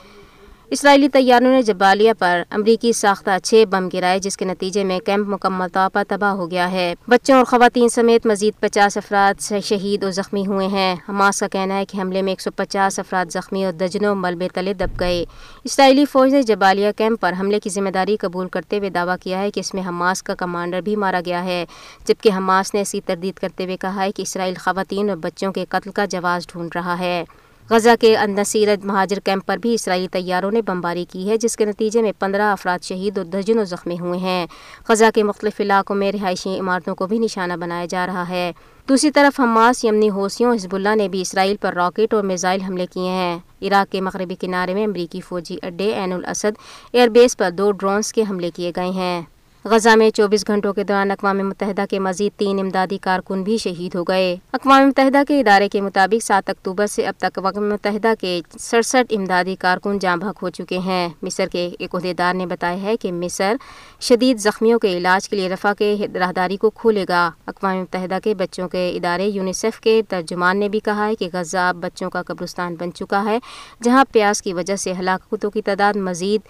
اسرائیلی 0.71 1.09
طیاروں 1.09 1.51
نے 1.51 1.61
جبالیہ 1.61 2.11
پر 2.19 2.41
امریکی 2.49 2.93
ساختہ 2.93 3.29
چھ 3.43 3.63
بم 3.69 3.89
گرائے 3.93 4.19
جس 4.19 4.37
کے 4.37 4.45
نتیجے 4.45 4.83
میں 4.83 4.99
کیمپ 4.99 5.27
مکمل 5.27 5.67
طور 5.73 5.89
پر 5.93 6.03
تباہ 6.07 6.31
ہو 6.31 6.51
گیا 6.51 6.71
ہے۔ 6.71 6.93
بچوں 7.07 7.35
اور 7.35 7.45
خواتین 7.45 7.89
سمیت 7.89 8.25
مزید 8.25 8.53
پچاس 8.59 8.97
افراد 8.97 9.53
شہید 9.63 10.03
اور 10.03 10.11
زخمی 10.11 10.45
ہوئے 10.47 10.67
ہیں۔ 10.67 10.95
حماس 11.09 11.39
کا 11.39 11.47
کہنا 11.47 11.77
ہے 11.77 11.85
کہ 11.85 12.01
حملے 12.01 12.21
میں 12.21 12.31
ایک 12.31 12.41
سو 12.41 12.51
پچاس 12.51 12.99
افراد 12.99 13.25
زخمی 13.31 13.65
اور 13.65 13.73
دجنوں 13.73 14.15
ملبے 14.15 14.47
تلے 14.53 14.73
دب 14.73 14.99
گئے۔ 14.99 15.25
اسرائیلی 15.63 16.05
فوج 16.05 16.33
نے 16.33 16.43
جبالیہ 16.43 16.91
کیمپ 16.97 17.21
پر 17.21 17.33
حملے 17.39 17.59
کی 17.59 17.69
ذمہ 17.69 17.89
داری 17.89 18.17
قبول 18.17 18.47
کرتے 18.47 18.77
ہوئے 18.77 18.89
دعویٰ 18.89 19.15
کیا 19.23 19.39
ہے 19.39 19.51
کہ 19.51 19.59
اس 19.59 19.73
میں 19.73 19.83
حماس 19.87 20.23
کا 20.23 20.35
کمانڈر 20.35 20.81
بھی 20.81 20.95
مارا 20.95 21.21
گیا 21.25 21.43
ہے۔ 21.43 21.65
جبکہ 22.05 22.29
حماس 22.37 22.73
نے 22.73 22.81
اسی 22.81 23.01
تردید 23.01 23.39
کرتے 23.39 23.63
ہوئے 23.63 23.77
کہا 23.77 24.03
ہے 24.03 24.11
کہ 24.11 24.21
اسرائیل 24.21 24.53
خواتین 24.53 25.09
اور 25.09 25.17
بچوں 25.17 25.51
کے 25.51 25.65
قتل 25.69 25.91
کا 25.91 26.05
جواز 26.05 26.47
ڈھونڈ 26.47 26.71
رہا 26.75 26.99
ہے۔ 26.99 27.23
غزہ 27.71 27.89
کے 27.99 28.17
اندسیرت 28.17 28.85
مہاجر 28.85 29.19
کیمپ 29.19 29.45
پر 29.45 29.57
بھی 29.57 29.73
اسرائیلی 29.73 30.07
طیاروں 30.07 30.51
نے 30.51 30.61
بمباری 30.61 31.05
کی 31.09 31.29
ہے، 31.29 31.37
جس 31.37 31.57
کے 31.57 31.65
نتیجے 31.65 32.01
میں 32.01 32.11
پندرہ 32.19 32.41
افراد 32.41 32.79
شہید 32.83 33.17
اور 33.17 33.25
درجنوں 33.25 33.65
زخمی 33.65 33.99
ہوئے 33.99 34.19
ہیں۔ 34.19 34.47
غزہ 34.89 35.05
کے 35.15 35.23
مختلف 35.23 35.61
علاقوں 35.61 35.95
میں 35.95 36.11
رہائشی 36.11 36.59
عمارتوں 36.59 36.95
کو 36.95 37.07
بھی 37.07 37.19
نشانہ 37.19 37.53
بنایا 37.53 37.85
جا 37.85 38.07
رہا 38.07 38.29
ہے۔ 38.29 38.51
دوسری 38.89 39.11
طرف 39.11 39.39
حماس 39.39 39.85
یمنی 39.85 40.09
حوثیوں 40.09 40.53
حزب 40.53 40.75
اللہ 40.75 40.95
نے 40.95 41.09
بھی 41.09 41.21
اسرائیل 41.21 41.55
پر 41.61 41.73
راکٹ 41.73 42.13
اور 42.13 42.23
میزائل 42.23 42.61
حملے 42.61 42.85
کیے 42.85 43.09
ہیں۔ 43.09 43.39
عراق 43.61 43.91
کے 43.91 44.01
مغربی 44.01 44.35
کنارے 44.35 44.73
میں 44.73 44.85
امریکی 44.85 45.21
فوجی 45.21 45.57
اڈے 45.63 45.93
عین 45.93 46.13
الاسد 46.13 46.57
ایئر 46.91 47.07
بیس 47.07 47.37
پر 47.37 47.49
دو 47.51 47.71
ڈرونز 47.71 48.13
کے 48.13 48.23
حملے 48.29 48.51
کیے 48.55 48.71
گئے 48.75 48.89
ہیں۔ 48.89 49.21
غزہ 49.65 49.89
میں 49.89 50.09
چوبیس 50.09 50.47
گھنٹوں 50.47 50.73
کے 50.73 50.83
دوران 50.83 51.11
اقوام 51.11 51.37
متحدہ 51.37 51.85
کے 51.89 51.99
مزید 51.99 52.39
تین 52.39 52.59
امدادی 52.59 52.97
کارکن 52.97 53.43
بھی 53.43 53.57
شہید 53.57 53.95
ہو 53.95 54.03
گئے۔ 54.03 54.35
اقوام 54.53 54.87
متحدہ 54.87 55.21
کے 55.27 55.39
ادارے 55.39 55.69
کے 55.69 55.81
مطابق 55.81 56.23
سات 56.23 56.49
اکتوبر 56.49 56.87
سے 56.87 57.07
اب 57.07 57.13
تک 57.17 57.37
اقوام 57.37 57.69
متحدہ 57.69 58.13
کے 58.19 58.41
سڑسٹھ 58.59 59.13
امدادی 59.17 59.55
کارکن 59.55 59.99
جاں 59.99 60.17
بھگ 60.17 60.39
ہو 60.41 60.49
چکے 60.49 60.77
ہیں۔ 60.77 61.09
مصر 61.21 61.47
کے 61.51 61.69
ایک 61.79 61.95
عہدیدار 61.95 62.33
نے 62.33 62.45
بتایا 62.45 62.81
ہے 62.81 62.97
کہ 62.97 63.11
مصر 63.11 63.55
شدید 64.01 64.39
زخمیوں 64.39 64.79
کے 64.79 64.97
علاج 64.97 65.29
کے 65.29 65.35
لیے 65.35 65.49
رفا 65.49 65.73
کے 65.73 65.95
راہداری 66.13 66.57
کو 66.57 66.69
کھولے 66.69 67.05
گا۔ 67.09 67.31
اقوام 67.47 67.77
متحدہ 67.77 68.17
کے 68.23 68.35
بچوں 68.35 68.69
کے 68.69 68.89
ادارے 68.95 69.27
یونیسیف 69.27 69.79
کے 69.79 70.01
ترجمان 70.09 70.57
نے 70.57 70.69
بھی 70.69 70.79
کہا 70.79 71.07
ہے 71.07 71.15
کہ 71.15 71.29
غزہ 71.33 71.71
بچوں 71.81 72.09
کا 72.09 72.21
قبرستان 72.23 72.75
بن 72.75 72.93
چکا 72.93 73.23
ہے، 73.25 73.39
جہاں 73.83 74.05
پیاس 74.11 74.41
کی 74.41 74.53
وجہ 74.53 74.75
سے 74.75 74.93
ہلاکتوں 74.99 75.51
کی 75.51 75.61
تعداد 75.61 75.93
مزید 75.93 76.41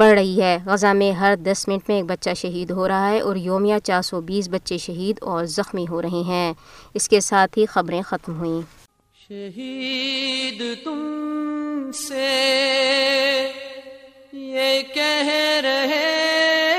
بڑھ 0.00 0.12
رہی 0.12 0.42
ہے۔ 0.42 0.58
غزہ 0.66 0.86
میں 0.86 1.12
ہر 1.12 1.34
دس 1.36 1.68
منٹ 1.68 1.82
میں 1.88 1.96
ایک 1.96 2.04
بچہ 2.04 2.30
شہید 2.36 2.70
ہو 2.70 2.88
رہا 2.88 3.10
ہے 3.10 3.20
اور 3.20 3.36
یومیہ 3.36 3.74
چار 3.84 4.02
سو 4.02 4.20
بیس 4.20 4.48
بچے 4.48 4.78
شہید 4.78 5.18
اور 5.22 5.44
زخمی 5.44 5.84
ہو 5.90 6.02
رہے 6.02 6.22
ہیں۔ 6.26 6.52
اس 6.94 7.08
کے 7.08 7.20
ساتھ 7.20 7.58
ہی 7.58 7.66
خبریں 7.66 8.02
ختم 8.02 8.38
ہوئیں۔ 8.38 8.62
شہید 9.28 10.84
تم 10.84 11.90
سے 11.94 13.52
یہ 14.32 14.82
کہہ 14.94 15.60
رہے 15.62 16.69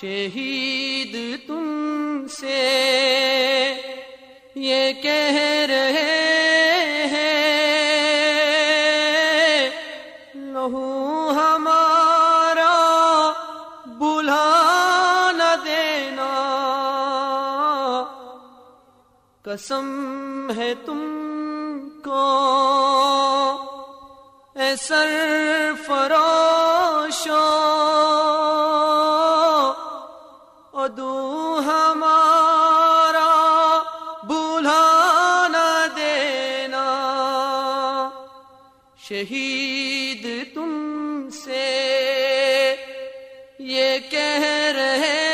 شہید 0.00 1.14
تم 1.46 2.26
سے 2.30 2.58
یہ 4.54 4.92
کہہ 5.02 5.38
رہے 5.68 7.06
ہیں، 7.12 7.50
لہو 10.34 11.30
ہمارا 11.36 12.76
بلا 13.98 15.30
نہ 15.36 15.54
دینا۔ 15.64 16.30
قسم 19.42 20.50
ہے 20.56 20.72
تم 20.84 21.02
کو، 22.04 22.26
اے 24.54 24.74
سر 24.76 25.72
فروشو 25.86 27.46
شہید 39.08 40.26
تم 40.54 41.28
سے 41.32 41.66
یہ 43.58 43.98
کہہ 44.10 44.44
رہے 44.74 45.27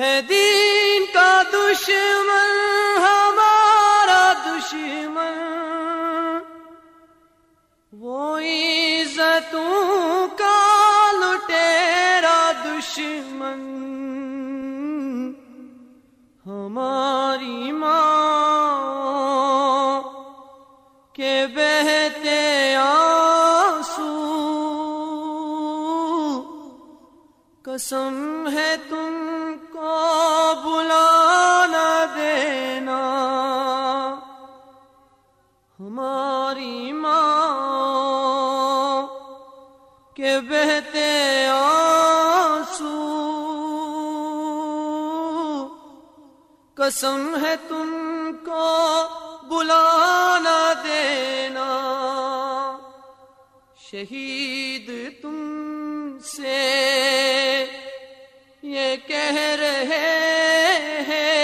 ہے 0.00 0.20
دین 0.28 1.04
کا 1.12 1.42
دشمن۔ 1.52 2.39
ہماری 36.50 36.92
ماں 36.92 39.06
کے 40.14 40.40
بہتے 40.40 41.46
آنسو۔ 41.50 42.96
قسم 46.74 47.44
ہے 47.44 47.54
تم 47.68 48.30
کو 48.44 48.68
بلانا 49.48 50.72
دینا۔ 50.84 51.68
شہید 53.90 54.90
تم 55.22 56.18
سے 56.18 57.64
یہ 58.62 58.96
کہہ 59.06 59.34
رہے 59.34 61.04
ہیں۔ 61.08 61.39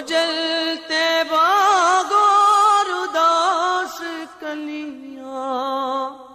جلتے 0.00 1.22
باغور 1.30 2.90
اداس 2.90 4.02
کلیاں۔ 4.40 6.26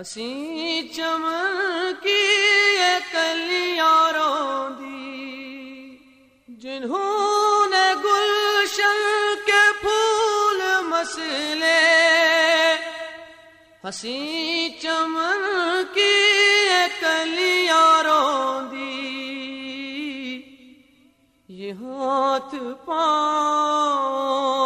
ہنسی 0.00 0.88
چمن 0.96 1.92
کی 2.02 2.20
یہ 2.76 2.98
کلیاں 3.12 4.12
روندی 4.12 5.96
جنہوں 6.60 7.66
نے 7.70 7.82
گلشن 8.04 9.00
کے 9.46 9.60
پھول 9.80 10.60
مسلے۔ 10.86 11.82
ہنسی 13.84 14.68
چمن 14.82 15.42
کی 15.94 16.14
یہ 16.70 16.86
کلیاں 17.00 18.02
روندی 18.02 18.96
یہ 21.48 21.72
ہاتھ 21.82 22.54
پاؤں 22.86 24.59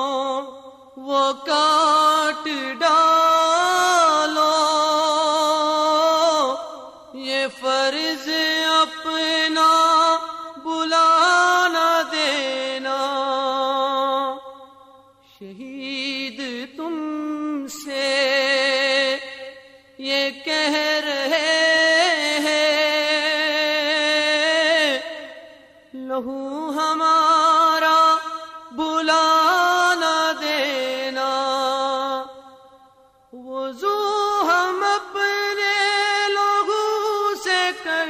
وضو 33.36 34.40
ہم 34.42 34.84
اپنے 34.84 36.28
لوگوں 36.28 37.34
سے 37.44 37.70
کر 37.82 38.08